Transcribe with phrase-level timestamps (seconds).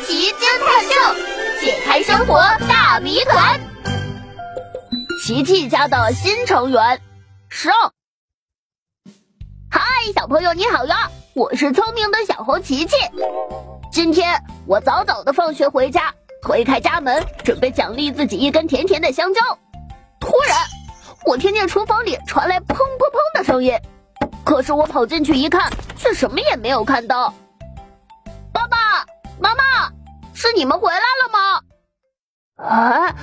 [0.00, 0.90] 奇侦探秀，
[1.60, 3.58] 解开生活大谜团。
[5.24, 7.00] 奇奇家的新成员
[7.48, 7.72] 上。
[9.70, 9.80] 嗨，
[10.14, 12.94] 小朋友你好呀，我是聪明的小猴奇奇。
[13.90, 19.40] 今天我早早的放学回家，推开家门，准备奖励自己一根甜甜的香蕉。
[20.20, 20.58] 突然，
[21.24, 23.74] 我听见厨房里传来砰砰砰的声音，
[24.44, 27.32] 可是我跑进去一看，却什么也没有看到。
[30.46, 31.38] 是你们回来了吗？
[32.64, 33.14] 啊，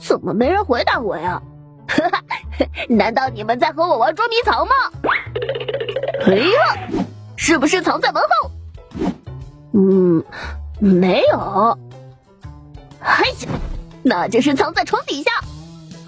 [0.00, 1.40] 怎么没人回答我呀？
[1.86, 2.24] 哈哈，
[2.88, 4.74] 难道你们在和我玩捉迷藏吗？
[6.26, 7.04] 哎呀，
[7.36, 8.50] 是不是藏在门后？
[9.74, 10.24] 嗯，
[10.78, 11.78] 没有。
[13.00, 13.48] 哎呀，
[14.02, 15.30] 那就是藏在床底下。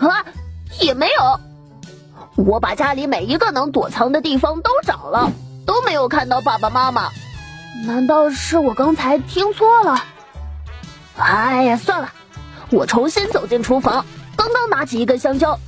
[0.07, 0.25] 啊，
[0.80, 1.41] 也没有。
[2.43, 5.30] 我把家里每一个能躲藏的地方都找了，
[5.66, 7.11] 都没有看到爸爸妈妈。
[7.87, 10.02] 难道是我刚才听错了？
[11.16, 12.12] 哎呀，算了，
[12.71, 14.05] 我重新走进厨房，
[14.37, 15.59] 刚刚拿起一根香蕉，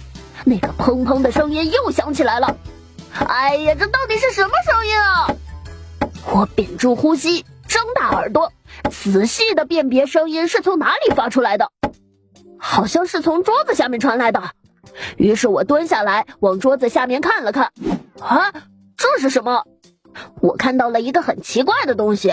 [0.45, 2.57] 那个砰砰的声音又响起来了。
[3.27, 5.29] 哎呀，这到底是什么声音啊？
[6.33, 8.53] 我屏住呼吸，睁大耳朵，
[8.91, 11.71] 仔细的辨别声音是从哪里发出来的，
[12.59, 14.43] 好像是从桌子下面传来的。
[15.17, 17.71] 于是我蹲下来，往桌子下面看了看。
[18.21, 18.53] 啊，
[18.97, 19.65] 这是什么？
[20.41, 22.33] 我看到了一个很奇怪的东西，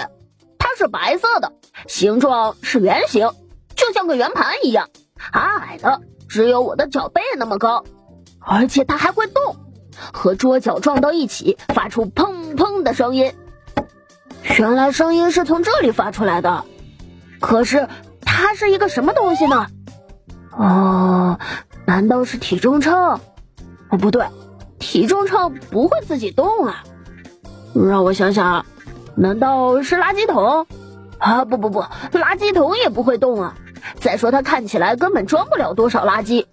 [0.77, 1.53] 是白色的，
[1.87, 3.29] 形状是圆形，
[3.75, 4.89] 就像个圆盘一样，
[5.31, 7.83] 矮矮的，只有我的脚背那么高，
[8.39, 9.57] 而且它还会动，
[10.13, 13.33] 和桌角撞到一起，发出砰砰的声音。
[14.57, 16.65] 原来声音是从这里发出来的，
[17.39, 17.87] 可是
[18.21, 19.67] 它是一个什么东西呢？
[20.51, 21.39] 哦，
[21.85, 23.19] 难道是体重秤？
[23.89, 24.25] 哦，不对，
[24.79, 26.83] 体重秤不会自己动啊。
[27.73, 28.65] 让我想想，
[29.15, 30.65] 难道是垃圾桶？
[31.19, 31.81] 啊，不不不，
[32.13, 33.53] 垃圾桶也不会动啊！
[33.99, 36.45] 再说它看起来根本装不了多少垃圾。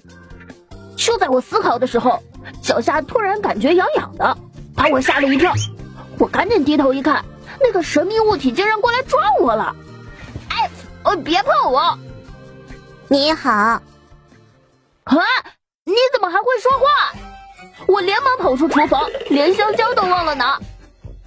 [0.96, 2.22] 就在我思考的时候，
[2.62, 4.36] 脚下突然感觉痒痒的，
[4.74, 5.52] 把我吓了一跳。
[6.18, 7.24] 我赶紧低头一看，
[7.60, 9.74] 那个神秘物体竟然过来抓我了！
[10.50, 10.68] 哎，
[11.04, 11.98] 哦，别碰我！
[13.06, 13.82] 你好，啊，
[15.84, 16.86] 你怎么还会说话？
[17.86, 20.58] 我连忙跑出厨房，连香蕉都忘了拿。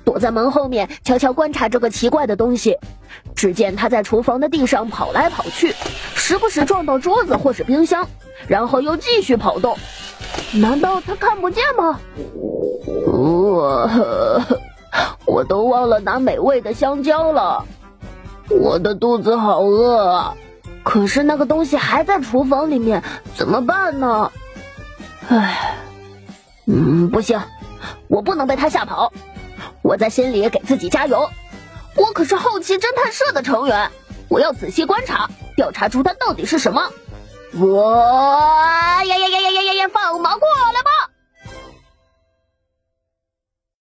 [0.03, 2.77] 躲在门后面，悄悄观察这个奇怪的东西。
[3.35, 5.73] 只见他在厨房的地上跑来跑去，
[6.15, 8.07] 时不时撞到桌子或是冰箱，
[8.47, 9.77] 然后又继续跑动。
[10.53, 11.99] 难道他看不见吗？
[13.05, 13.89] 我
[15.25, 17.65] 我都忘了拿美味的香蕉了。
[18.49, 20.35] 我的肚子好饿啊！
[20.83, 23.03] 可是那个东西还在厨房里面，
[23.35, 24.31] 怎么办呢？
[25.29, 25.75] 唉，
[26.65, 27.39] 嗯，不行，
[28.07, 29.13] 我不能被他吓跑。
[29.81, 31.29] 我在心里给自己加油，
[31.95, 33.91] 我可是后期侦探社的成员，
[34.29, 36.91] 我要仔细观察，调查出他到底是什么。
[37.55, 40.47] 哇呀呀呀呀呀呀呀，放马过！